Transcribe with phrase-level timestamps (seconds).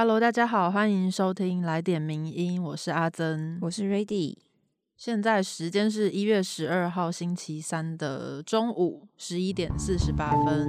[0.00, 4.36] Hello，大家好，欢迎收听来点名音，我是阿珍，我是 Ready。
[4.96, 10.68] 现在时间是一月十二号星期三的中午十一点四十八分。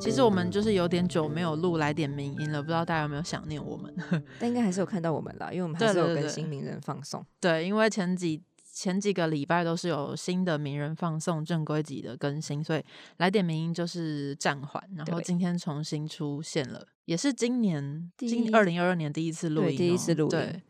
[0.00, 3.94] 其实我们就是有点久没有录来点名音了，不知道大家有没有想念我们？
[4.40, 7.24] 但应该还是有看到我们啦，因为我们还是有更新名人放送。
[7.38, 8.42] 对，因为前几
[8.74, 12.82] 前几个礼拜都是有新的名人放送正规集的更新，所以
[13.18, 20.30] 来点名就是暂缓，然后今天重新出现了，也是今年今二零二二年第一次录音，第一次录音。
[20.30, 20.62] 对，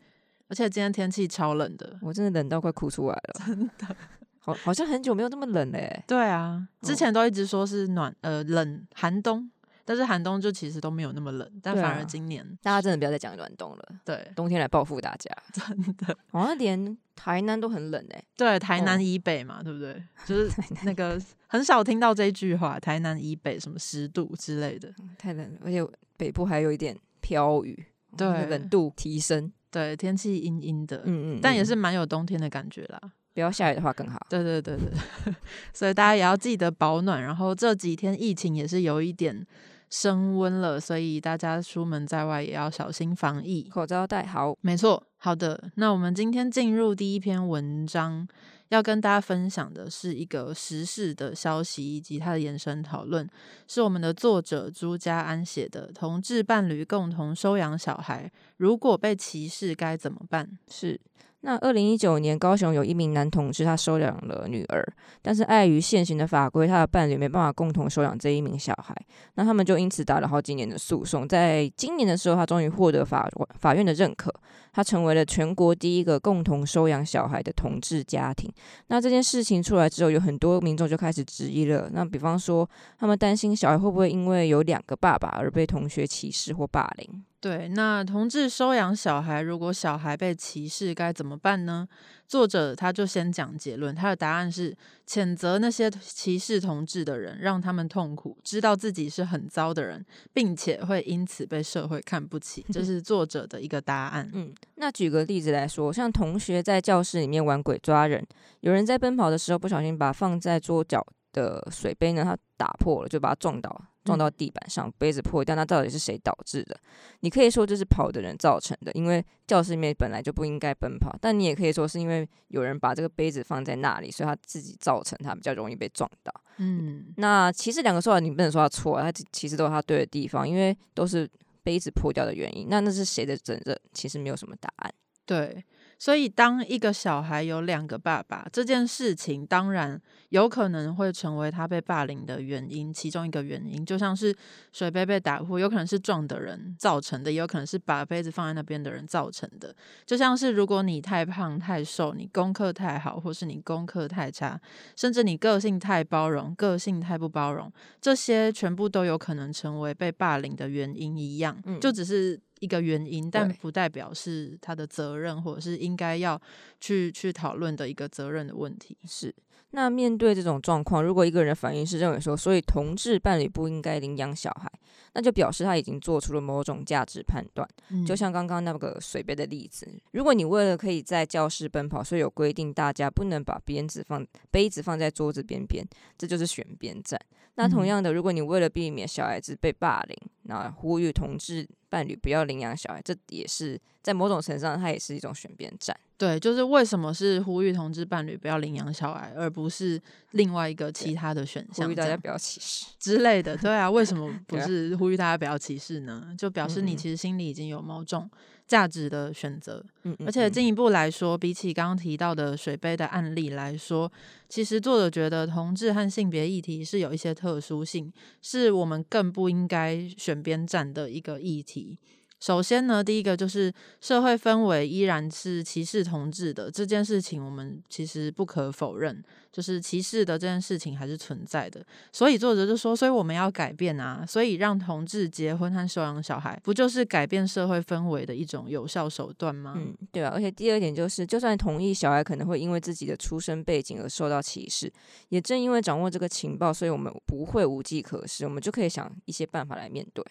[0.47, 3.95] 而且今天天气超冷的，我真的冷到快哭出来了，真的。
[4.37, 6.03] 好，好像很久没有这么冷嘞。
[6.05, 9.49] 对啊，之前都一直说是暖呃冷寒冬，
[9.85, 13.87] 但是寒冬就其实都没有那么冷，但反而今年大家真的不要再讲暖冬了。
[14.03, 16.17] 对，冬天来报复大家， 真的。
[16.31, 18.23] 好像连台南都很冷哎。
[18.35, 20.03] 对，台南以北嘛，对不对？
[20.25, 20.51] 就是
[20.83, 25.59] 那个很少听到这句话，台南以北什么十度之类的，太冷了。
[25.63, 25.85] 而且
[26.17, 27.85] 北部还有一点飘雨，
[28.17, 32.99] 对，冷度提升，对，天气阴阴的，嗯嗯，但也是蛮有冬天的感觉啦。
[33.33, 34.25] 不要下雨的话更好。
[34.29, 35.33] 对对对对，
[35.73, 37.21] 所以大家也要记得保暖。
[37.21, 39.45] 然后这几天疫情也是有一点
[39.89, 44.57] 升温了，所以大家出门在外也要小心防疫，口罩戴好。
[44.61, 45.71] 没错，好的。
[45.75, 48.27] 那我们今天进入第一篇文章，
[48.69, 53.29] 要跟大家分享的是一个时事的消息以及它的延伸讨论，
[53.67, 60.99] 是我们的作者朱家安写的《同志伴侣共同收养小孩，如果被歧视该怎么办》是。
[61.45, 64.83] 那二零一九年，高雄有一名男同志，他收养了女儿，
[65.21, 68.95] 但是碍于现行的法规，他的伴侣没办法共同收养这一名小孩，
[69.35, 71.27] 那他们就因此打了好几年的诉讼。
[71.27, 73.29] 在今年的时候，他终于获得法
[73.59, 74.33] 法院的认可，
[74.73, 78.51] 他成为了全国第一个共同收养小孩的同志家庭。
[78.87, 81.87] 那这件事情出来之后，有很多民众就开始质疑了。
[81.93, 87.23] 那比方说，他们担心小孩会不会因为有两个爸爸而被同学歧视或霸凌。
[87.45, 91.87] 对，那同志收养小孩，如果小孩被歧视，该怎么办呢？
[92.27, 94.75] 作者他就先讲结论，他的答案是
[95.05, 100.03] 谴责那些歧视同志的人，让他们痛苦，知道自己是很糟的人，
[100.33, 104.27] 并且会因此被社会看不起，这是作者的一个答案。
[104.33, 108.25] 嗯，那举个例子来说，像同学在教室里面玩鬼抓人，
[108.61, 113.79] 有人在奔跑的时候不小心把放在桌角的水杯呢，他打破了，就把他撞倒。
[114.05, 116.79] 撞到地板上，杯子破掉，那到底是谁导致的？
[117.21, 121.13] 你可以说这是跑的人造成的，因为教室里面本来就不应该奔跑。
[121.19, 126.31] 但你也可以说是因为有人把这个杯子放在那里，所以他自己造成他比较容易被撞到。
[126.57, 131.27] 嗯，那其实两个说法你不能说他错，他其实都有他对的地方，因为都是
[131.63, 132.67] 杯子破掉的原因。
[132.69, 133.77] 那那是谁的责任？
[133.91, 134.93] 其实没有什么答案。
[135.25, 135.65] 对。
[135.97, 144.35] 所以，当一个小孩有两个爸爸这件事情，当然有可能会成为他被霸凌的原因，其中一个原因，就像是
[144.73, 149.73] 水杯被打破，有可能是撞的人造成的，也有可能是把杯子放在那边的人造成的。
[150.05, 154.59] 就像是如果你太胖太瘦，你功课太好，或是你功课太差，
[154.95, 162.39] 甚至你个性太包容，个性太不包容，这些全部都有可能成为被霸凌的原因一样，嗯就只是。
[162.65, 166.41] 一个原因，但不代表是他的责任，或者是应该要
[166.81, 168.97] 去去讨论的一个责任的问题。
[169.05, 169.33] 是
[169.69, 174.71] 那面对这种状况，如果一个人反应是认为说，所以同志伴侣不应该领养小孩，
[175.13, 177.67] 那就表示他已经做出了某种价值判断。
[178.07, 185.85] 就像刚刚那个水杯的例子，如果你为了可以在教室奔跑，所以有规定大家不能把鞭子放杯子放在桌子边边，
[186.17, 187.19] 这就是选边站。
[187.57, 195.97] 那同样的，如果你为了避免小孩子被霸凌，那呼吁同志伴侣不要领养小孩，这也是在某种程度上，它也是一种选边站。
[196.17, 200.01] 对，就是为什么是呼吁同志伴侣不要领养小孩，而不是
[200.31, 201.85] 另外一个其他的选项？
[201.85, 203.55] 呼吁大家不要歧视之类的。
[203.55, 206.35] 对啊，为什么 不是呼吁大家不要歧视呢？
[206.37, 208.29] 就表示你其实心里已经有某种。
[208.67, 214.11] 价值的选择，嗯，而且进一步来说，比起刚刚提到的水杯的案例来说，
[214.49, 218.11] 其实作者觉得同志和性别议题是有一些特殊性，
[218.41, 221.97] 是我们更不应该选边站的一个议题。
[222.45, 229.19] 首先呢，第一个就是社会氛围依然是歧视同志的这件事情，我们其实不可否认，
[229.51, 231.83] 就是歧视的这件事情还是存在的。
[232.13, 239.73] 所以作者就说，所以我们要改变啊，所以让同志结婚和收养小孩，不就是改变社会氛围的一种有效手段吗？
[239.77, 240.29] 嗯，对啊。
[240.31, 244.93] 而且第二点就是，就算同意小孩可能会因为自己的出生背景而受到歧视，
[245.29, 250.23] 也正因为掌握这个情报，所以我们不会无计可施，我们就可以想一些办法来面对。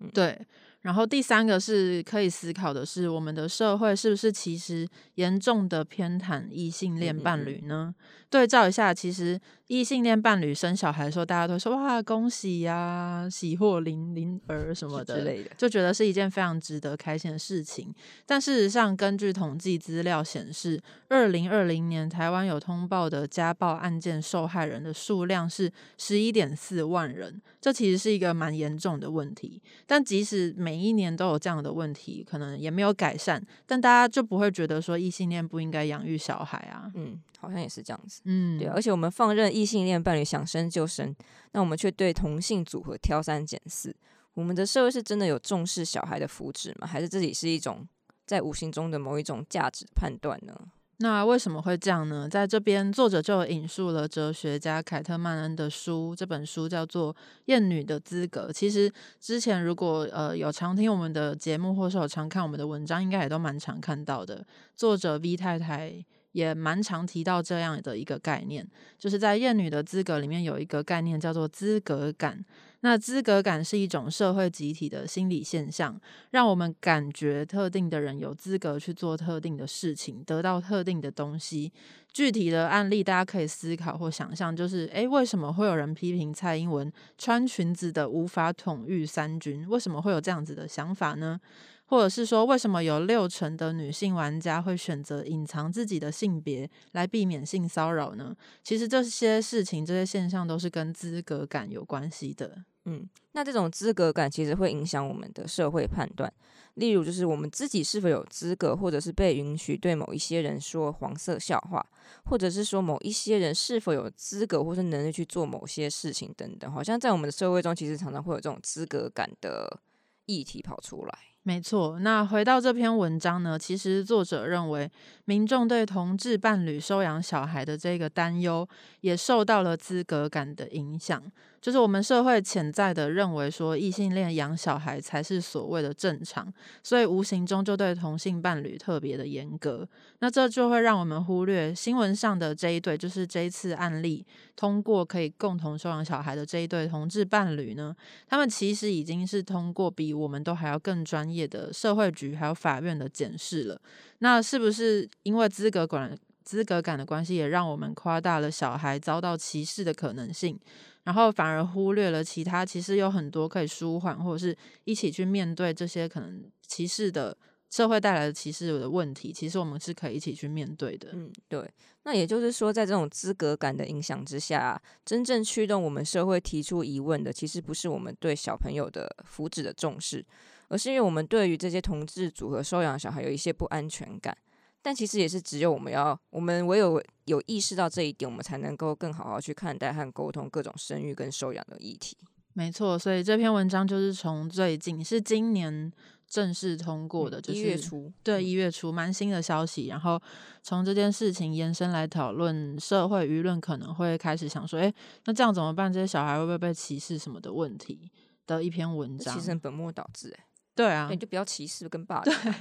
[0.00, 0.38] 嗯对。
[0.86, 4.86] 然后第三个是可以思考的是，我们的社会是不是其实
[5.16, 7.92] 严重的偏袒异性恋伴侣呢？
[8.30, 17.92] 对照一下，其实异性恋伴侣生小孩的时候，大家都说哇恭喜呀，喜获麟麟儿什么的之类的，就觉得是一件非常值得开心的事情。
[18.24, 29.60] 但事实上，根据统计资料显示，二零二零年台湾有通报的家暴案件受害人的数量是十一点四万人，这其实是一个蛮严重的问题。
[29.86, 36.90] 但即使每一年都有这样的问题，可能也没有改善，但大家就不会觉得说异性恋不应该养育小孩啊？
[36.94, 38.20] 嗯，好像也是这样子。
[38.24, 41.14] 嗯，对，而且我们放任异性恋伴侣想生就生，
[41.52, 43.94] 那我们却对同性组合挑三拣四。
[44.34, 46.86] 我们的社会是真的有重视小孩的福祉吗？
[46.86, 47.86] 还是自己是一种
[48.26, 50.54] 在无形中的某一种价值判断呢？
[50.98, 52.26] 那为什么会这样呢？
[52.28, 57.12] 在这边，作者就引述了哲学家凯特曼恩的书，这本书叫做
[57.46, 58.48] 《厌女的资格》。
[58.52, 58.90] 其实
[59.20, 64.46] 之前如果呃有常听我们的节目，或是有常看我们的文章，应该也都蛮常看到的。
[64.74, 66.04] 作者 V 太太。
[66.36, 68.66] 也蛮常提到这样的一个概念，
[68.98, 72.44] 就是在厌女的资格里面有一个概念叫做资格感。
[72.80, 75.98] 那资格感是一种社会集体的心理现象，
[76.32, 81.72] 让我们感觉特定的人有资格去做特定的事情，得到特定的东西。
[82.12, 89.66] 具体的案例大家可以思考或想象，就是诶，为什么会有人批评蔡英文穿裙子的无法统御三军？
[89.70, 91.40] 为什么会有这样子的想法呢？
[91.86, 98.36] 或者是说，为什么有六成的女性玩家会选择隐藏自己的性别来避免性骚扰呢？
[98.62, 102.64] 其实这些事情、这些现象都是跟资格感有关系的。
[102.86, 106.32] 嗯，那这种资格感其实会影响我们的社会判断。
[106.74, 111.84] 例如，就是我们自己是否有资格，或者是被允许对某一些人说黄色笑话，
[112.24, 116.70] 或者是说某一些人是否有资格或是能力去做某些事情等等。
[116.70, 119.80] 好像在我们的社会中，其实常常会有这种资格感的
[120.26, 121.18] 议题跑出来。
[121.46, 123.56] 没错，那回到这篇文章呢？
[123.56, 124.90] 其实作者认为，
[125.26, 128.68] 民众对同志伴侣收养小孩的这个担忧，
[129.02, 131.22] 也受到了资格感的影响。
[131.60, 139.88] 就是我们社会潜在的认为说，异性恋养小孩才是所谓的正常，所以无形中就对同性伴侣特别的严格。
[140.20, 147.96] 那这就会让我们忽略新闻上的这一对，就是这一次案例通过可以共同收养小孩的这一对同志伴侣呢，
[148.28, 153.80] 他们其实已经是通过比我们都还要更专业业的社会局还有法院的检视了。
[154.18, 160.58] 那是不是因为资格管资格感的关系，也让我们夸大了小孩遭到歧视的可能性？
[161.04, 167.36] 然后反而忽略了其他，其实有很多可以舒缓，或者是一起去面对这些可能歧视的
[167.70, 169.32] 社会带来的歧视的问题。
[169.32, 171.10] 其实我们是可以一起去面对的。
[171.12, 171.70] 嗯，对。
[172.02, 180.24] 那也就是说，在这种资格感的影响之下，真正驱动我们社会提出疑问的，其实不是我们对小朋友的福祉的重视，
[180.68, 184.36] 而是因为我们对于这些同志组合收养小孩有一些不安全感。
[184.82, 192.16] 但其实也是只有我们要，我们唯有有意识到这一点，我们才能够更好好去看待和沟通各种生育跟收养的议题。
[192.52, 195.92] 没错，所以这篇文章就是从最近是今年
[196.28, 199.88] 正式通过的，就是一月初，对一月初蛮新的消息。
[199.88, 200.22] 然后
[200.62, 205.92] 从这件事情延伸来讨论，社会舆论可能会开始想说，哎，那这样怎么办？
[205.92, 208.08] 这些小孩会不会被歧视什么的问题
[208.46, 210.45] 的一篇文章，其实本末倒置，哎，
[210.76, 212.54] 对啊，你就不要歧视跟霸凌。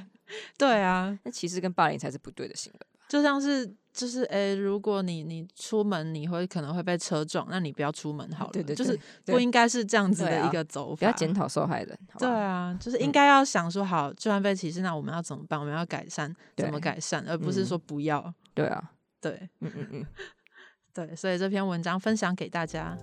[0.57, 2.85] 对啊，那歧视跟霸凌才是不对的行为吧？
[3.07, 8.51] 就像是，就是诶，如果你你出门你会可能会被车撞，那你不要出门好了。
[8.51, 10.99] 对对，就是不应该是这样子的一个走法。
[10.99, 11.99] 不要检讨受害人。
[12.17, 15.59] 对啊，就是应该要想说，好，就算被歧视，那我们要怎么办？
[15.59, 18.33] 我们要改善，怎么改善，而不是说不要。
[18.55, 18.91] 对啊，
[19.21, 20.05] 对，嗯嗯嗯，
[20.91, 22.97] 对，所以这篇文章分享给大家。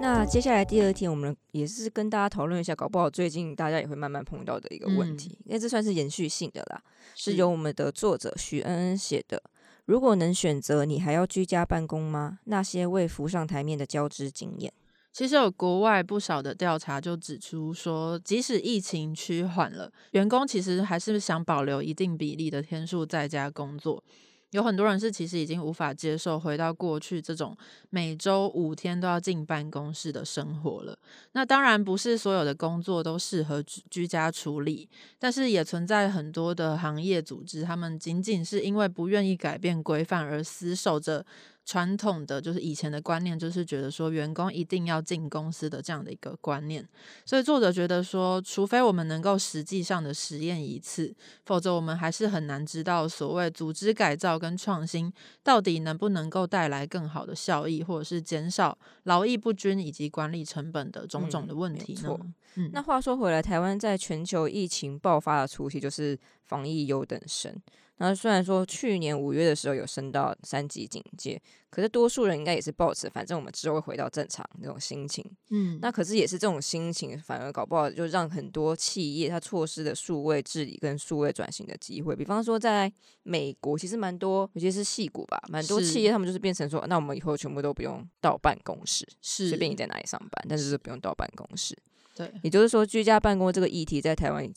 [0.00, 6.82] 那接下来第二天，我们也是跟大家讨论一下，搞不好最近大家也会慢慢碰到的一个问题，因为这算是延续性的啦，
[7.14, 9.42] 是由我们的作者许恩恩写的。
[9.84, 12.38] 如果能选择，你还要居家办公吗？
[12.44, 14.72] 那些未浮上台面的交织经验，
[15.12, 24.02] 其实有国外不少的调查就指出说，即使疫情趋缓了，员工其实还是想保留一定比例的天数在家工作。
[24.50, 27.56] 有很多人是其实已经无法接受回到过去这种
[27.90, 30.98] 每周五天都要进办公室的生活了。
[31.32, 34.88] 那当然不是所有的工作都适合居居家处理，
[35.18, 41.24] 但是也存在很多的行业组织，他们仅仅是因为不愿意改变规范而死守着
[41.64, 46.84] 传统的就是以前的观念，就是觉得说员工一定要进公司的这样的一个观念，
[47.24, 51.14] 所以作者觉得说，除非我们能够实际上的实验一次，
[51.44, 55.12] 否则我们还是很难知道所谓组织改造跟创新
[55.42, 62.16] 到底能不能够带来更好的效益，或者是减少劳逸不均以及管理成本的种种的问题呢？
[62.20, 62.34] 嗯，
[62.72, 67.54] 那话说回来，台湾在全球疫情爆发的初期，就是防疫优等生。
[68.02, 71.38] 那虽然说去年五月的时候有升到三级警戒，
[71.68, 75.22] 可是多数人应该也是抱持反正我们之后会回到正常那种心情。
[75.50, 82.16] 嗯，那可是也是这种心情，反而搞不好就让很多企业它错失了数位治理跟数位转型的机会。
[82.16, 82.90] 比方说在
[83.22, 91.76] 美国，其实蛮多，尤其是戏股吧，蛮多企业他们就是变成说，那我们以后全部都不用到办公室，是随便你在哪里上班，但是是不用到办公室。
[92.20, 94.50] 对，也就是说居家办公这个议题在台湾。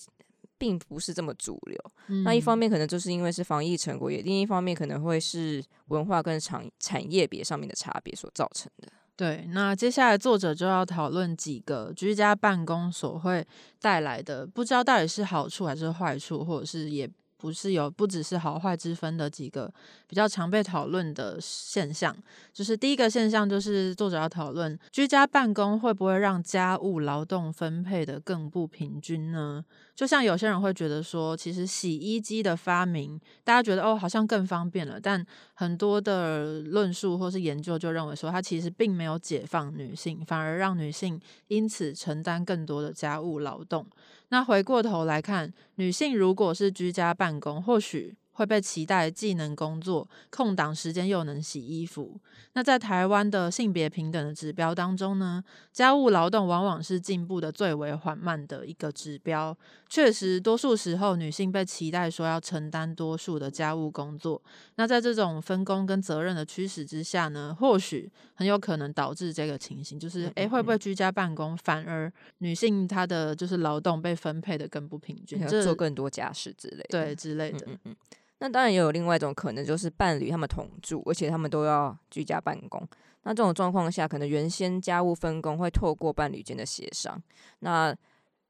[0.55, 1.77] 并不是这么主流。
[2.23, 8.87] 那一方面可能就是因为是防疫成果，也另一方面可能会是文化跟产产业别上面的差别所造成的。
[9.17, 13.45] 对，那接下来作者就要讨论几个居家办公所会
[13.81, 17.09] 带来的，不知道到底是好处还是坏处，或者是也。
[17.43, 19.69] 不是有不只是好坏之分的几个
[20.07, 22.15] 比较常被讨论的现象，
[22.53, 29.65] 就是第一个现象就是作者要讨论居家办公会不会让家务劳动分配的更不平均呢？
[29.93, 35.23] 就像有些人会觉得说，其实洗衣机的发明，大家觉得哦好像更方便了，但
[35.53, 41.19] 很多的论述或是研究就认为说，它其实并没有解放女性，反而让女性
[41.49, 43.85] 因此承担更多的家务劳动。
[44.33, 48.17] 那回过头来看，女性如果是居家办公，或许。
[48.35, 52.19] 会被期待既能工作，空档时间又能洗衣服。
[52.53, 59.55] 那在台湾的性别平等的指标当中呢，家务劳动往往是进步的最为缓慢的一个指标。
[59.93, 64.41] 确实，多数时候女性被期待说要承担多数的家务工作。
[64.73, 77.67] 那在这种分工跟责任的驱使之下呢，或许很有可能导致这个情形，就是诶，会不会居家办公反而女性她的就是劳动被分配的更不平均，做更多家事之类，对之类的。
[77.67, 77.95] 嗯嗯
[78.39, 82.81] 那当然也有另外一种可能，就是伴侣他们同住，而且他们都要居家办公。
[83.25, 87.21] 那这种状况下，可能原先家务分工会透过伴侣间的协商。
[87.59, 87.95] 那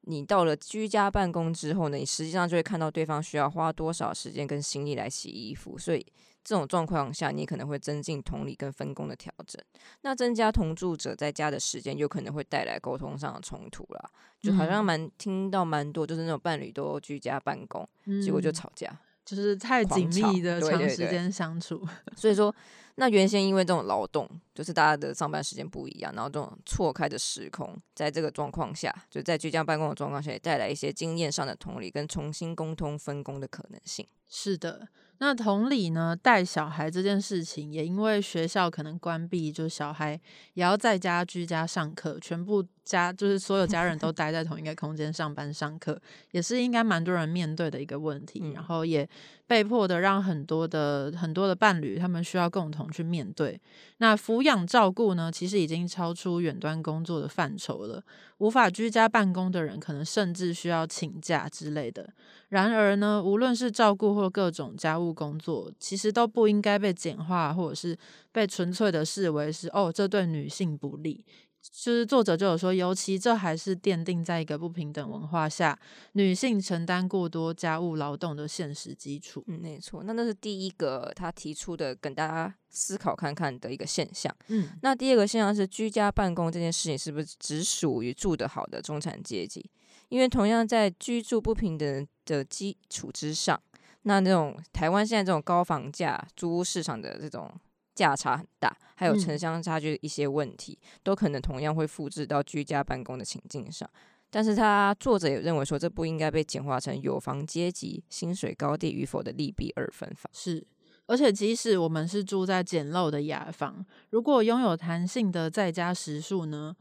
[0.06, 5.78] 你到了居家办公之后呢，你实际上就会看到对方需要花多少时间跟心力来洗衣服。
[5.78, 6.04] 所以
[6.42, 9.62] 这种状况下，你可能会增进同理跟分工的调整。
[10.02, 14.10] 那增加同住者在家的时间，有可能会带来沟通上的冲突啦。
[14.40, 17.88] 就好像蛮听到蛮多，就是那种伴侣都居家办公，
[18.22, 18.94] 结果就吵架。
[19.24, 21.82] 就是太紧密的长时间相处，
[22.14, 22.54] 所以说，
[22.96, 34.06] 那原先因为这种劳动，就是大家的上班时间不一样，然后这种错开的时空，在这个状况下，就在居家办公的状况下，也带来一些经验上的同理跟重新沟通分工的可能性。
[34.28, 34.88] 是的。
[35.18, 40.20] 那同理呢，带小孩这件事情，也因为学校可能关闭，就小孩
[40.54, 45.98] 也要在家居家上课，全部家就是所有家人都 待在同一个空间上班上课，
[46.32, 48.50] 也是应该蛮多人面对的一个问题。
[48.52, 49.08] 然后也
[49.46, 53.60] 被迫的让很多的很多的伴侣，他们需要共同去面对。
[53.98, 58.02] 那抚养照顾呢，其实已经超出远端工作的范畴了。
[58.38, 62.12] 无法居家办公的人，可能甚至需要请假之类的。
[62.48, 67.96] 然而呢，无论是照顾或各种家务工作，其实都不应该被简化，或者是
[68.32, 71.24] 被纯粹的视为是哦，这对女性不利。
[71.72, 75.78] 就是作者就有说，尤其这还是奠定在一个不平等文化下，
[76.12, 79.42] 女性承担过多家务劳动的现实基础。
[79.46, 84.34] 嗯，没错，那那是第一个他提出的，跟大家思考看看的一个现象。
[84.48, 89.70] 嗯，那第二个现象是，居家办公这件事情是不是只属于住得好的中产阶级？
[90.10, 93.58] 因为同样在居住不平等的基础之上，
[94.02, 97.50] 那那种台湾现在这种高房价、租屋市场的这种。
[97.94, 103.88] 价差很大，还有城乡差距的一些问题，都可能同样会复制到居家办公的情境上。
[104.30, 110.28] 但是他作者也认为说，这不应该被简化成有房阶级薪水高低与否的利弊二分法。
[110.32, 110.66] 是，
[111.06, 116.74] 而且即使我们是住在简陋的雅房，如果拥有弹性的在家时数呢？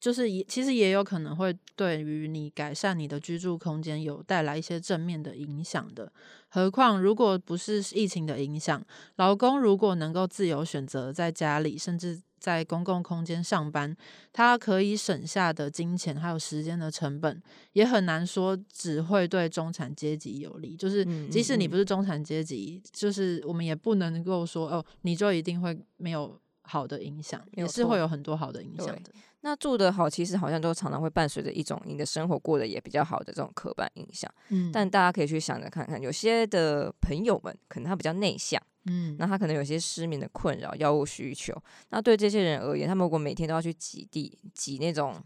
[0.00, 6.10] 就是也其实也有可能会对于你改善你的居住空间有带来一些正面的影响的。
[6.48, 8.84] 何况如果不是疫情的影响，
[9.16, 13.94] 老公如果能够自由选择在家里，甚至在公共空间上班，
[14.32, 17.40] 他可以省下的金钱还有时间的成本，
[17.74, 20.74] 也很难说只会对中产阶级有利。
[20.74, 29.10] 就是即使你不是中产阶级，就是我们也不能够说哦，你就一定会没有好的影响，也是会有很多好的影响的。
[29.40, 34.32] 那住得好，其实好像都常常会伴随着一种你的生活过得也比较好的这种刻板印象。
[34.50, 41.54] 嗯，但大家可以去想着看看，有些的朋友们可能他比较内向，嗯，那他可能有些失眠的困扰、药物需求。
[41.88, 45.16] 那对这些人而言，他们如果每天都要去挤地、挤那种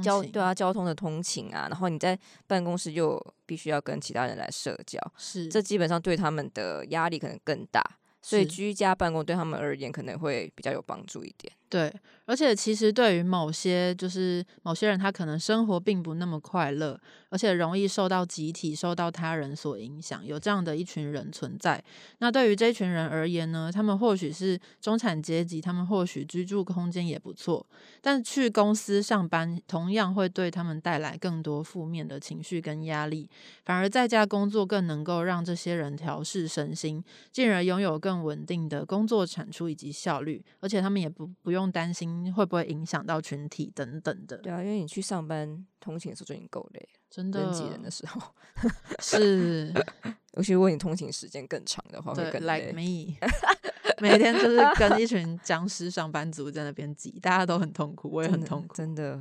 [0.00, 7.82] 交对啊交通的通勤啊，然后你在办公室又必须要跟其他人来社交，是这基本上对他们的压力可能更大。
[8.22, 11.52] 所以居家办公对他们而言可能会比较有帮助一点。
[11.70, 11.92] 对，
[12.24, 16.98] 而且其实对于某些就是某些人，他可能生活并不那么快乐，
[17.28, 21.84] 而且容易受到集体、受到他人所影响，有这样的一群人存在。
[22.20, 27.66] 那对于这群人而言呢，他们或许是中产阶级，他们或许居住空间也不错，
[28.00, 33.28] 但去公司上班同样会对他们带来更多负面的情绪跟压力。
[33.66, 41.57] 反而在家工作更能够让这些人调试身心，进而拥有更稳定的工作产出以及效率，而且他们也不不用。
[41.58, 44.36] 不用担心会不会影响到群体等等的。
[44.36, 48.22] 对啊，因为你去上班通勤的时候就已经够累了，真的人挤人的时候
[49.02, 49.72] 是。
[50.34, 52.70] 尤其如果你通勤时间更长的话，会更累。
[52.70, 53.16] Like me，
[53.98, 59.20] 每天就是跟一群僵尸上班族在那边挤，大家都很痛苦，我也很痛苦，真的。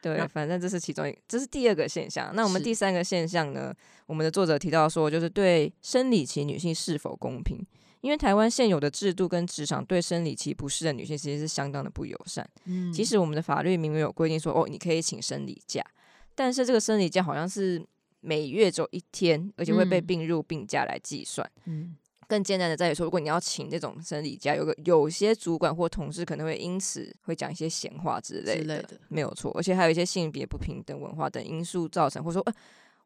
[0.00, 2.30] 对，反正这是其中一，这是第二个现象。
[2.36, 3.74] 那我们第三个现象呢？
[4.06, 7.58] 我们的作者提到说，就是对生理期女性是否公平？
[8.02, 12.46] 因为台湾现有的制度跟职场对生理期不适的女性其实是相当的不友善。
[12.66, 15.82] 嗯，即使我们的法律明明有规定说，哦，你可以请生理假，
[16.34, 17.80] 但是这个生理假好像是
[18.20, 21.48] 每月只有一天，而且会被并入病假来计算。
[21.66, 29.52] 嗯，更艰难的在于说，如果你要请这种生理假，有个有些主管或同事可能会因此会讲一些闲话之类的，没有错。
[29.56, 32.54] 而且还有一些性别不平等、文化等因素造成，或者说，呃，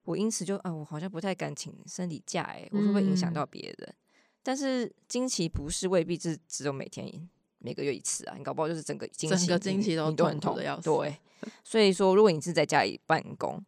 [0.05, 3.95] 我因此就啊，我好像不太敢请生理假，哎，我会不会影响到别人？
[4.47, 10.85] 但是经期不是未必是只有每天每个月一次啊，你搞不好就是整个经期整个经期都很痛的要死。
[10.85, 11.19] 对，
[11.65, 13.61] 所以说如果你是在家里办公，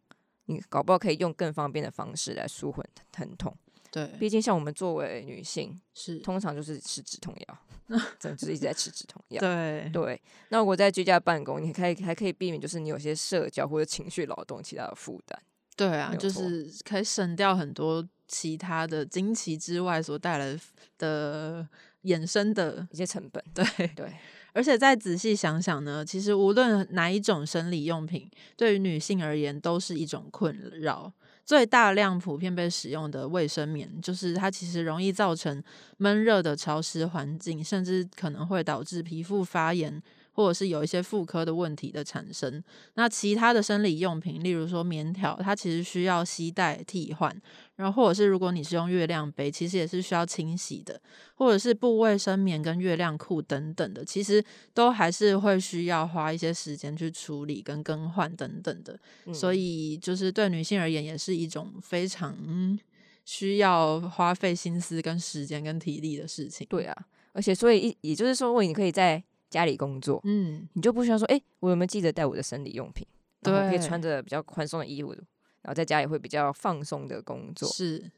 [0.45, 3.53] 你搞不好可以用更方便的方式来舒缓疼痛。
[3.91, 9.41] 对，毕竟像我们作为女性，是通常就是吃止痛药， 整就是一直在吃止痛药。
[9.41, 15.37] 对对，那我在居家办公，你可以还可以避免就是你有些社交或者情绪劳动其他的负担。
[15.75, 18.07] 对啊，就是可以省掉很多。
[18.29, 20.57] 其他的惊奇之外所带来
[20.97, 21.67] 的
[22.03, 24.13] 衍生的一些成本，对对，
[24.53, 31.11] 而且再仔细想想呢，其实无论哪一种生理用品，对于女性而言都是一种困扰。
[31.43, 35.61] 最大量普遍被使用的卫生棉，就是它其实容易造成
[35.97, 40.01] 闷热的潮湿环境，甚至可能会导致皮肤发炎。
[40.39, 47.29] 或者是有一些妇科的问题的产生，那其他的生理用品，例如说棉条，它其实需要吸带替换，
[47.75, 50.97] 然后或者是如果你是用月亮杯，其实也是需要清洗的，
[51.35, 54.41] 或者是布卫生棉跟月亮裤等等的，其实
[54.73, 58.97] 都还是会需要花一些时间去处理跟更换等等的，
[59.33, 62.79] 所以就是对女性而言，也是一种非常
[63.25, 66.65] 需要花费心思跟时间跟体力的事情。
[66.69, 66.95] 对啊，
[67.33, 73.05] 而且所以也就是说，如果你可以在家里工作，嗯，你就不需要说，哎，我有没有记得带我的生理用品？
[73.41, 77.67] 对，可以穿着比较宽松的衣服，然后在家里会比较放松的工作。
[77.69, 78.11] 是，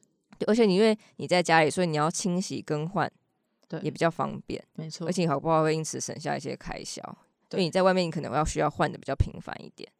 [0.47, 3.11] 而且你因为你在家里，所以你要清洗更换，
[3.67, 4.63] 对，也比较方便。
[4.73, 7.01] 没错，而且好不好会因此省下一些开销。
[7.51, 9.91] 因为你在外面，你可能要需要换的比较频繁一点。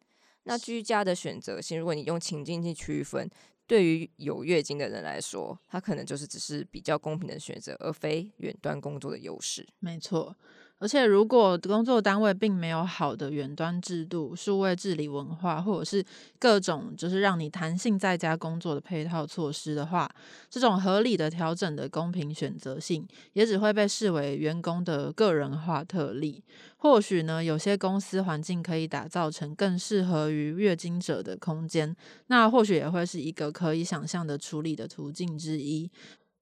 [0.44, 3.30] 那居家的选择性，如果你用情境去区分，
[3.66, 9.68] 对于有月经的人来说，他可能就是只是比较公平的选择，而非远端工作的优势。
[9.78, 10.34] 没错。
[10.82, 16.04] 而且，如果工作单位并没有好的远端制度、数位治理文化，或者是
[16.40, 20.10] 各种就是让你弹性在家工作的配套措施的话，
[20.50, 26.42] 这种合理的调整的公平选择性，也只会被视为员工的个人化特例。
[26.78, 31.94] 或许呢，有些公司环境可以打造成更适合于月经者的空间，
[32.26, 35.88] 那或许也会是一个可以想象的处理的途径之一。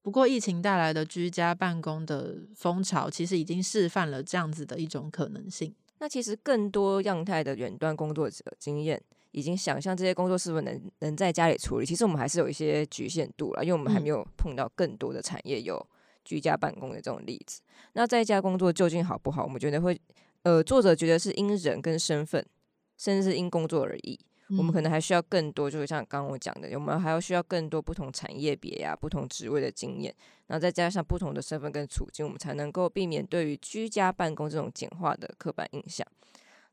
[0.03, 5.75] 不过，疫情带来的居家办公的风潮，其实已经示范了这样子的一种可能性。
[5.99, 9.01] 那其实更多样态的远端工作者经验，
[9.33, 11.85] 已经想象这些工作是否能能在家里处理。
[11.85, 15.87] 其实我们还是有一些局限度了，因为我们还没有碰到更多的产业有
[16.25, 17.61] 居家办公的这种例子。
[17.93, 19.45] 那在家工作究竟好不好？
[19.45, 20.01] 我们觉得会，
[20.45, 22.43] 呃，作者觉得是因人跟身份，
[22.97, 24.19] 甚至是因工作而异。
[24.59, 30.15] 我们可能还需要更多，就是像刚刚我讲的，我们还要需要更多不同产业别呀、不同职位的经验，
[30.47, 36.07] 然后再加上不同的身份跟处境，我们才能够避免对于居家办公这种简化的刻板印象。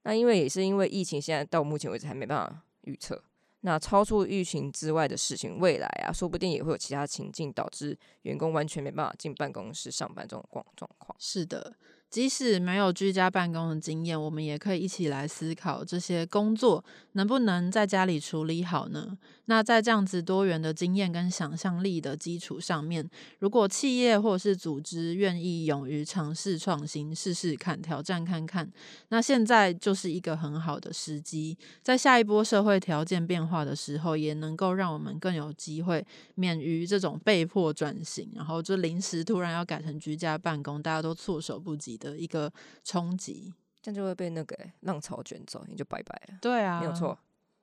[0.03, 3.21] 那因为也是因为疫情，现在到目前为止还没办法预测。
[3.61, 11.15] 那超出疫情之外的事情，未来啊，说不定也会有其他情境导致员工完全没办法进办公室上班这种状状况。
[11.19, 11.75] 是的。
[12.09, 19.17] 即使没有居家办公的经验，我们也可以一起来思考这些工作能不能在家里处理好呢？
[19.49, 28.69] 那在这样子多元的经验跟想象力的基础上面，如果企业或是组织愿意勇于尝试创新，试试看，挑战看看，
[29.09, 42.51] 那现在就是一个很好的时机，在下一波社会条件变化的时候，也能够让我们更有机会免于这种被迫转型，然后就临时突然要改成居家办公，大家都措手不及的一个
[42.83, 46.37] 冲击，这样就会被那个浪潮卷走，你就拜拜了。
[46.41, 47.17] 对啊，没有错。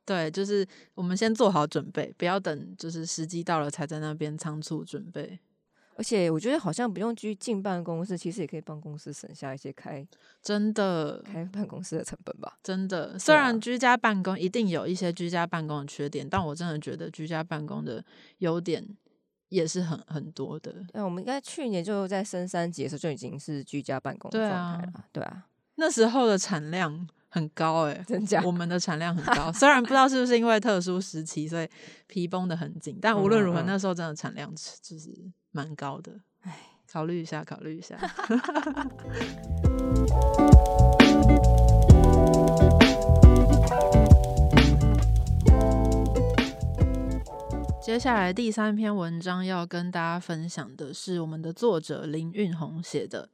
[0.05, 5.39] 对，就是我们先做好准备，不要等就是时机到了才在那边仓促准备。
[5.97, 10.05] 而且我觉得好像不用去进办公室，其实也可以帮公司省下一些开
[10.43, 12.59] 真的开办公室的成本吧。
[12.65, 18.05] 真的，虽然居家办公一定有一些居家办公的缺点，但我真的觉得居家办公的
[18.39, 18.85] 优点
[19.55, 20.73] 也是很很多的。
[20.93, 25.05] 对，我们应该去年就在升三级的时候就已经是居家办公状态了。
[25.13, 27.07] 对啊，那时候的产量。
[27.35, 28.41] 很高哎，真假？
[28.45, 31.69] 我们的产量很高， 虽然不知道是不是因为特殊时期，所以
[32.07, 34.49] 皮绷的很紧，但无论如何，那时候真的产量
[34.81, 35.11] 就是
[35.51, 36.13] 蛮高的。
[36.43, 36.57] 哎，
[36.89, 37.99] 考虑一下，考虑一下。
[47.85, 53.29] 接下来第三篇文章要跟大家分享的是我们的作者林运红写的。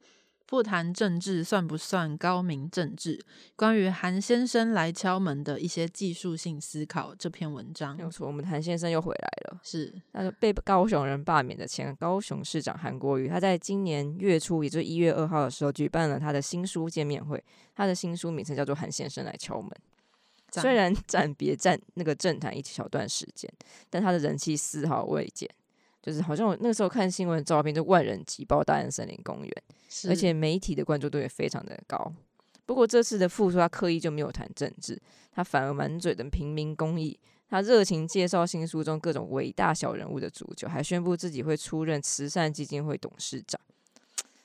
[0.45, 3.23] 不谈政治算不算高明政治？
[3.55, 8.27] 关于韩先生来敲门的一些技术性思考，这篇文章没有错。
[8.27, 17.41] 我们韩先生又回来了，是那个被高雄人罢免的前高雄市长韩国瑜，他在今年月初，也就是一月二号的时候，举办了他的新书见面会。
[17.73, 19.69] 他的新书名称叫做《韩先生来敲门》。
[20.51, 23.49] 虽然 暂别站那个政坛一小段时间，
[23.89, 25.49] 但他的人气丝毫未减。
[26.01, 29.63] 就是好像我那个时候看新闻照片，就万人挤爆大安森林公园，
[30.09, 32.11] 而且媒体的关注度也非常的高。
[32.65, 34.99] 不过这次的复出，他刻意就没有谈政治，
[35.31, 37.19] 他反而满嘴的平民公益。
[37.47, 43.61] 他热情介绍新书中各种伟大小人物的足球，还宣布自己会出任慈善基金会董事长。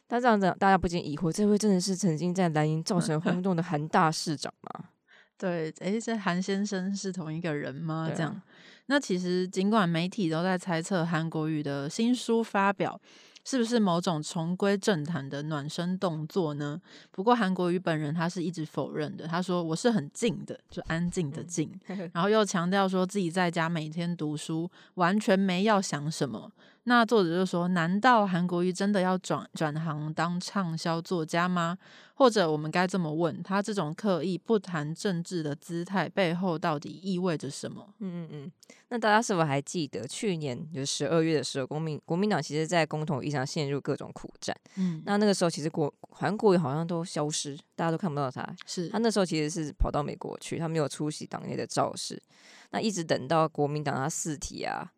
[0.08, 4.90] 他这样子，大家不禁疑惑：这位真的是曾经在蓝营造成轰动的韩大市长吗？
[5.38, 8.10] 对，诶，这韩先生是同一个人吗？
[8.14, 8.40] 这样。
[8.86, 13.00] 那其实，尽管媒体都在猜测韩国瑜的新书发表
[13.44, 16.80] 是不是某种重归政坛的暖身动作呢？
[17.10, 21.70] 不过韩国瑜本人他是一直否认的，他说我是很静的，就安静的静，
[22.12, 26.50] 然后又强调说自己在家每天读书，完全没要想什么。
[26.88, 31.76] 那作者就说：“难道韩国瑜真的要转转行当畅销作家吗？
[32.14, 38.52] 或者我们该这么问：他这种刻意不谈政治的姿态背后到底意味着什么？”嗯嗯嗯。
[38.90, 44.56] 那大家是否还记得去年就是十二月的时候，国民国民党其实在公投议上陷入各种苦战。
[44.76, 45.02] 嗯。
[45.04, 48.48] 那那个时候其实国韩国瑜好像都消失，大家都看不到他。
[48.64, 52.22] 是他那时候其实是跑到美国去，他没有出席党内的造势。
[52.70, 54.92] 那一直等到国民党他四体啊。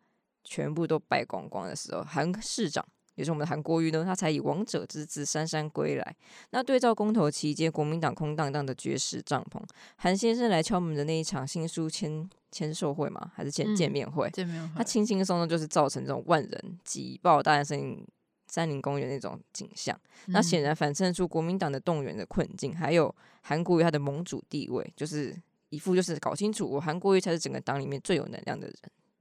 [0.48, 2.84] 全部都败光光的时候，韩市长
[3.16, 6.16] 也是我们的韩国瑜呢，他才以王者之姿姗姗归来。
[6.50, 9.60] 那对照公投期间国民党空荡荡的绝食帐篷，
[9.96, 13.30] 韩先生来敲门的那一场新书签签售会吗？
[13.34, 14.30] 还是见见面会？
[14.30, 14.74] 见面会。
[14.76, 18.02] 他轻轻松松就是造成这种万人挤爆大森
[18.50, 19.98] 山林公园那种景象。
[20.26, 25.36] 那显然反衬出国民党的动员的困境，还有韩国瑜他的盟主地位，就是
[25.68, 28.76] 一副就是搞清楚我韩国瑜才是整个党里面最有能量的人。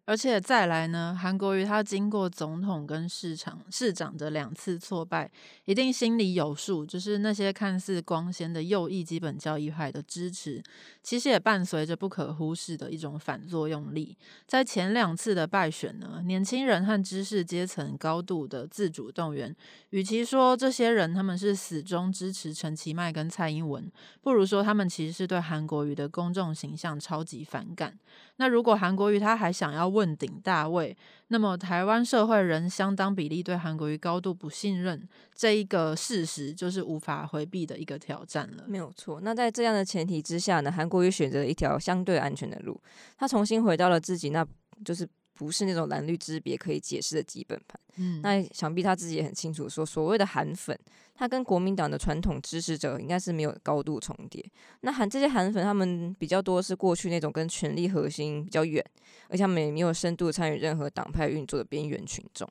[0.08, 5.30] 而且再来呢，韩国瑜他经过总统跟市长市长的两次挫败，
[5.66, 6.86] 一定心里有数。
[6.86, 10.64] 就是那些看似光鲜的右翼基本教义派的支持，
[11.04, 14.16] 其实也伴随着不可忽视的一种反作用力。
[14.46, 19.54] 在前两次的败选呢，年轻人和知识阶层高度的自主动员，
[19.90, 23.92] 与其说这些人他们是死忠支持陈其迈跟蔡英文，
[24.22, 28.00] 不如说他们其实是对韩国瑜的公众形象超级反感。
[28.38, 30.96] 那如果韩国瑜他还想要问鼎大位，
[31.30, 38.64] 那么台湾社会仍相当比例对韩国瑜高度不信任，这一个事实就是无法回避的一个挑战了。
[38.68, 39.20] 没有错。
[39.22, 42.80] 那在这样的前提之下呢，韩国瑜选择了一条相对安全的路，
[43.18, 44.46] 他重新回到了自己，那
[44.86, 45.08] 就是。
[45.38, 47.80] 不是那种蓝绿之别可以解释的基本盘。
[47.98, 50.78] 嗯，那想必他自己也很清楚，说所谓的韩粉，
[51.16, 54.44] 他跟国民党的传统支持者应该是没有高度重叠。
[54.82, 58.84] 那韩这些韩粉，他们比较多是过去那种跟权力核心比较远，
[59.30, 62.48] 而且他们也没有深度参与任何党派运作的边缘群众。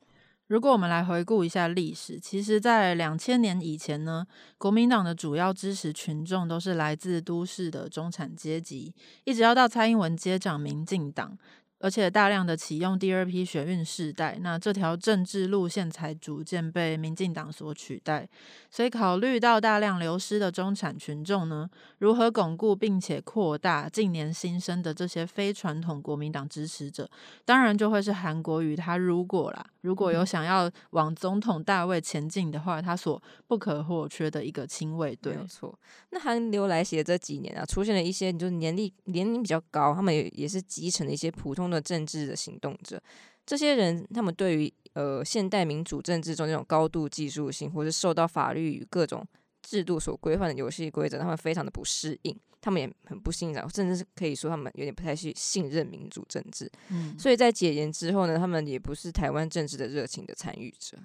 [0.47, 4.25] 如果我们来回顾一下历史，其实，在两千年以前呢，
[4.57, 8.93] 国民党的主要支持群众都是来自都市的中产阶级，
[9.25, 11.37] 一直要到蔡英文接掌民进党。
[11.79, 18.27] 而且大量的启用第二批学运世代，那这条政治路线才逐渐被民进党所取代。
[18.71, 27.09] 所以考虑到大量流失的中产群众呢，如何巩固并且扩大近年新生的这些非传统国民党支持者，
[27.45, 35.35] 当然就会是韩国瑜他如果啦，如果有想要往总统大位前进的话，他所不可或缺的一个亲卫队。
[35.35, 35.77] 没错。
[36.09, 41.67] 那韩流来袭的这几年啊，出现了一些就是年龄年龄比较高，他们也也是基层的一些普通。
[41.67, 42.97] 的政治的行动者，
[43.45, 49.27] 这些人他们对于呃现代民主政治中那种高度技术性，或是受到法律与各种
[49.67, 56.71] 制度所规范的游戏规则，他们非常的不适应，他们也很不欣赏，甚至是可以说他们有点不太去信任民主政治。
[56.87, 60.97] 嗯，所以在解严之后呢，他们也不是台湾政治的热情的参与者。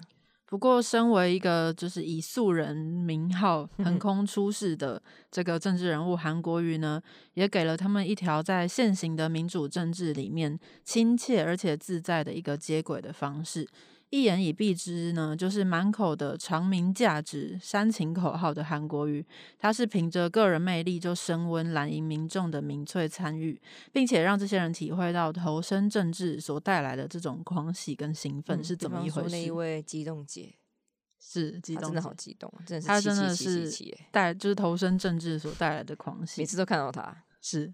[0.45, 7.01] 不过，身为一个就是以素人名号 横空出世的这个政治人物，韩国瑜呢，
[7.33, 13.67] 也给了他们一条在现行的民主政治里面亲切而且自在的一个接轨的方式。
[14.13, 19.25] 一言以蔽之呢，就是满口的长鸣价值、煽情口号的韩国瑜，
[19.57, 23.59] 他是凭着个人魅力就升温蓝营民众的民粹参与，
[23.91, 29.29] 并且让这些人体会到投身政治所带来的这种狂喜跟兴奋是怎么一回事。
[29.29, 30.53] 那一位激动姐
[31.19, 33.67] 是激动，真的好激动，真的是他真的是
[34.11, 37.73] 带就是投身政治所带来的狂喜，每次都看到他是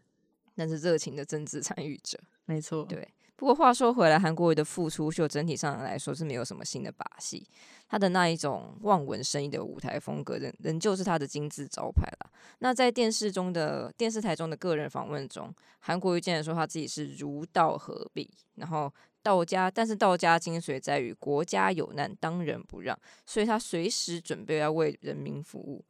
[0.56, 3.14] 那是热情的政治参与者，没错，对。
[3.40, 7.48] 不过话说回来，韩国瑜的复出秀整体上来说是没有什么新的把戏，
[7.88, 12.30] 他的那一种望文生义的舞台风格仍仍旧是他的金字招牌了。
[12.58, 25.86] 那在电视中的电视台中的个人访问中，韩国瑜竟然说他自己是儒道合璧，然后道家，但是道家精髓在于国家有难当仁不让，所以他随时准备要为人民服务。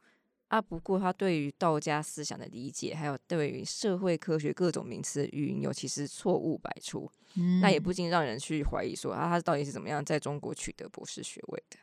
[0.50, 7.08] 啊，不过他对于道家思想的理解，还有对于社会科学各种名词的运用，其实错误百出。
[7.62, 11.76] 那也不禁让人去怀疑说，啊，他到底是怎么样在中国取得博士学位的？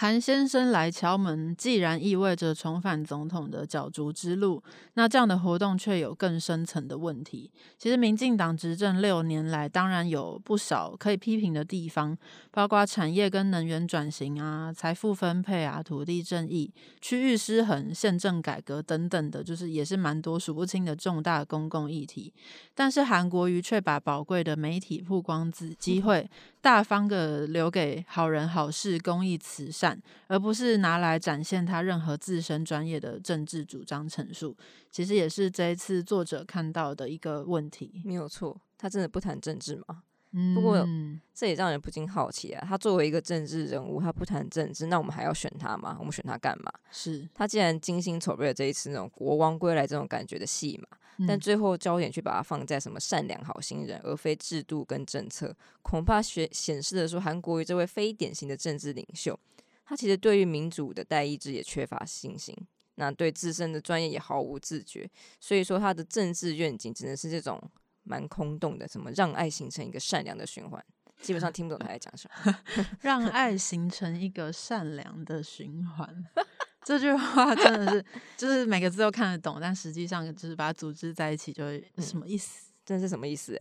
[0.00, 4.62] 韩先生来敲门，既然意味着重返总统的角逐之路，
[4.94, 7.50] 那这样的活动却有更深层的问题。
[7.76, 12.16] 其实，民进党执政六年来，当然有不少可以批评的地方，
[12.52, 22.32] 包括产业跟能源转型啊、财富分配啊、土地正义、区域失衡、宪政改革等等的，就是也是蛮多数不清的重大公共议题。
[22.72, 26.30] 但是，韩国瑜却把宝贵的媒体曝光机机会。
[26.60, 29.87] 大方的留给好人好事、公益慈善，
[30.26, 34.56] 而不是拿来展现他任何自身专业的政治主张陈述。
[34.90, 38.02] 其实也是这一次作者看到的一个问题。
[38.04, 40.02] 没有错，他真的不谈政治吗？
[40.54, 40.86] 不过
[41.34, 42.66] 这也让人不禁好奇啊。
[42.68, 45.96] 他作为一个政治人物，他不谈政治，那我们还要选他吗？
[45.98, 46.70] 我们选他干嘛？
[46.90, 50.98] 是他既然精心筹备了这一次那种国王归来这种感觉的戏嘛。
[51.26, 59.36] 但最后焦点却把它放在什么善良好心人，而非制度跟政策，恐怕显显示的说，韩国瑜这位非典型的政治领袖，
[59.88, 62.54] 他其实对于民主的代议制也缺乏信心，
[62.96, 67.58] 那对自身的专业也毫无自觉，所以说他的政治愿景只能是这种
[68.02, 70.84] 蛮空洞的，什么让爱形成一个善良的循环，
[71.22, 72.58] 基本上听不懂他在讲什么，
[73.00, 76.26] 让爱形成一个善良的循环。
[76.84, 78.04] 这句话真的是，
[78.36, 82.67] 就是每个字都看得懂，但实际上就是把它组织在一起，就是什么意思？
[82.88, 83.54] 这是什么意思？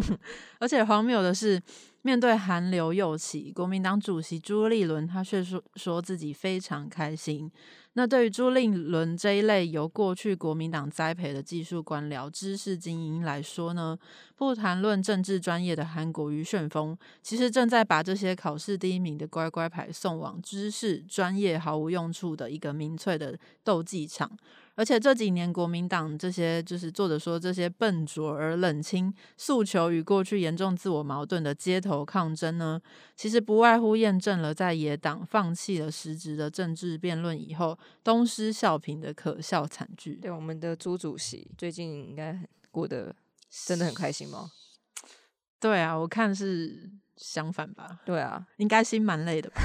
[0.58, 1.60] 而且荒谬的是，
[2.00, 7.52] 面对韩流又起，国民党主席朱立伦他却说说自己非常开心。
[7.92, 13.98] 那对于朱立伦这一类由过去国民党栽培的技术官僚、知识精英来说呢，
[14.34, 24.30] 不谈论政治专业的韩国瑜旋风，其实正在把这些考试第一名的乖乖牌送往知识专业毫无用处的一个民粹的斗技场。
[24.74, 32.80] 而且这几年国民党这些就是作者说这些笨拙而冷清、诉求与过去严重自我矛盾的街头抗争呢，
[33.14, 40.14] 其实不外乎验证了在野党放弃了实质的政治辩论以后，东施效颦的可笑惨剧。
[40.14, 43.14] 对，我们的朱主席最近应该过得
[43.66, 44.50] 真的很开心吗？
[45.60, 48.00] 对啊，我看是相反吧。
[48.06, 49.62] 对啊，应该心蛮累的吧。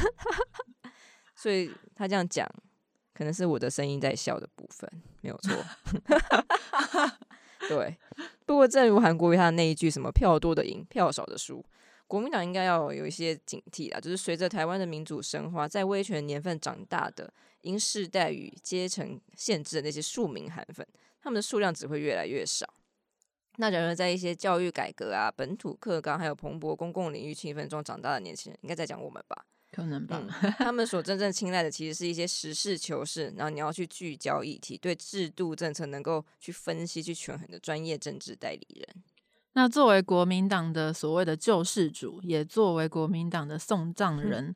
[1.36, 2.46] 所以他这样讲。
[3.18, 4.88] 可能是我的声音在笑的部分，
[5.22, 5.56] 没有错。
[7.68, 7.98] 对，
[8.46, 11.66] 不过正如韩国瑜他的那一句“什么票多的赢，票少的输”，
[12.06, 14.00] 国民党应该要有一些警惕啦。
[14.00, 20.86] 就是随着台湾的民主深化，在威权年份长大的因世代与阶层限制的那些庶民韩粉，
[21.20, 22.72] 他们的数量只会越来越少。
[23.56, 29.44] 那然而，在一些教育改革啊、本土课纲还有蓬勃公共领域气氛中长大的年轻人，应该在讲我们吧。
[29.78, 30.20] 可能吧，
[30.58, 39.04] 他们所真正青睐的其实是一些实事求是，然后你要去聚焦议题，对制度政策能够去分析、去权衡的专业政治代理人。
[39.54, 44.56] 那作为国民党的所谓的救世主，也作为国民党的送葬人。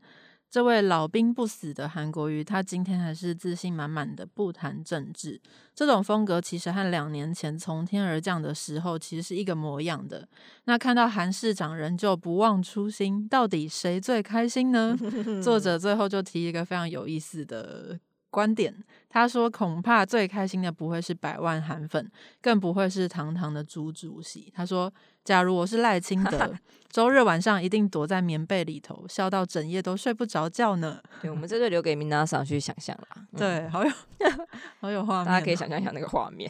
[0.52, 5.40] 这位老兵不死的韩国瑜，他今天还是自信满满的不谈政治。
[5.74, 10.28] 这种风格其实和两年前从天而降的时候其实是一个模样的。
[10.66, 14.94] 那看到韩市长仍旧不忘初心，到底谁最开心呢？
[15.42, 17.98] 作者 最后就提一个非常有意思的。
[18.32, 18.74] 观点，
[19.10, 22.10] 他说恐怕最开心的不会是百万韩粉，
[22.42, 24.52] 更不会是堂堂的朱主席。
[24.56, 24.92] 他说，
[25.24, 26.52] 假如我是赖清德，
[26.90, 31.00] 周日晚上一定躲在棉被里头，笑到整夜都睡不着觉呢。
[31.22, 33.28] 对，我们这就留给明娜桑去想象啦。
[33.38, 33.92] 对，好有
[34.80, 36.50] 好有画面，大家可以想象一下那个画面，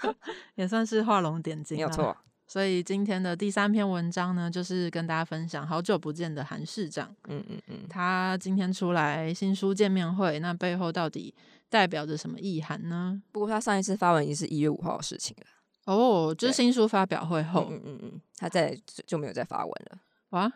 [0.56, 2.16] 也算是画龙点睛，没有错。
[2.48, 7.14] 所以今天的第三篇文章呢，就是跟大家分享好久不见的韩市长。
[7.28, 11.34] 嗯嗯嗯，他今天出来新书见面会，那背后到底
[11.68, 13.22] 代表着什么意涵呢？
[13.30, 15.46] 不过他上一次发文已经是一月五号的事情了。
[15.84, 18.74] 哦，就是新书发表会后，嗯嗯嗯，他再
[19.06, 19.98] 就没有再发文了。
[20.30, 20.50] 哇，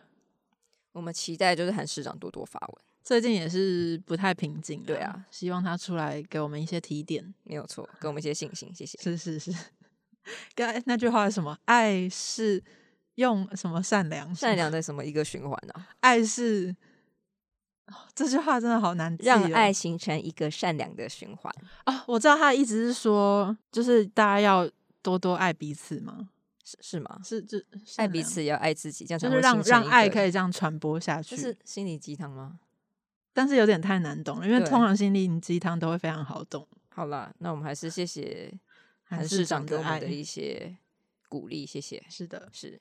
[0.92, 2.82] 我们期待就是韩市长多多发文。
[3.04, 7.34] 最近也是不太平静，对啊，希望他出来给我们一些提点。
[7.42, 8.98] 没有错，给我们一些信心，谢谢。
[9.02, 9.52] 是是是。
[10.54, 11.56] 刚那句话是什么？
[11.64, 12.62] 爱是
[13.16, 14.34] 用什么善良？
[14.34, 15.86] 善良的什么一个循环呢？
[16.00, 16.74] 爱是
[18.14, 21.52] 这句话真的好难，让爱形成一个善良的循环
[21.84, 22.04] 啊！
[22.06, 24.70] 我知道他的意思是说，就是大家要
[25.02, 26.28] 多多爱彼此吗？
[26.64, 27.20] 是是吗？
[27.24, 27.44] 是
[27.84, 31.36] 是爱彼此要爱自己，这样就是让让爱可以这样传播下去。
[31.36, 32.60] 是心理鸡汤吗？
[33.34, 36.66] 但是有点太难懂了，因为通常心理鸡汤都会非常好懂。
[36.88, 38.52] 好了，那我们还是谢谢。
[39.16, 40.76] 韩市长给我们的一些
[41.28, 42.02] 鼓励，谢谢。
[42.08, 42.80] 是的，是。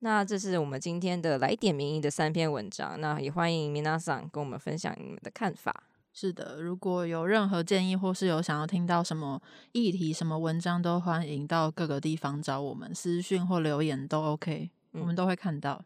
[0.00, 5.84] 那这是我们今天的来点名义的三篇文章，那也欢迎 Mina 桑跟我们分享你们的看法。
[6.12, 9.40] 是的，如果有任何建议，或是有想要听到什么
[9.72, 15.84] 议题、什么文章，都欢迎到各个地方找我们私讯或留言都 OK，我们都会看到。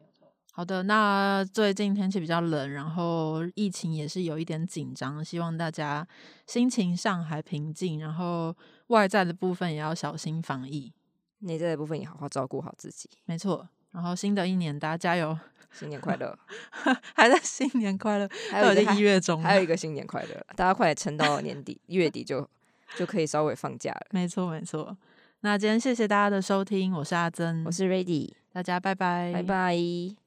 [0.54, 6.06] 好的，那最近天气比较冷，然后疫情也是有一点紧张，希望大家
[6.46, 8.54] 心情上还平静，然后
[8.88, 10.92] 外在的部分也要小心防疫，
[11.38, 13.08] 内在的部分也好好照顾好自己。
[13.24, 15.36] 没错，然后新的一年大家加油，
[15.72, 16.38] 新年快乐！
[17.16, 22.46] 还在新年快乐，还有一月中，还有一个新年快乐，大家快点撑到年底月底就
[22.94, 24.06] 就可以稍微放假了。
[24.10, 24.94] 没错，没错。
[25.40, 30.21] 那今天谢谢大家的收听，我是阿珍，我是 Ready，大家拜拜，拜拜。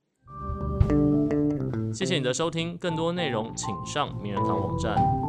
[1.96, 5.25] 谢谢你的收听，更多内容请上名人堂网站。